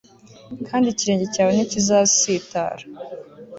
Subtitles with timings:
[0.67, 2.83] Kandi ikirenge cyawe ntikizasitara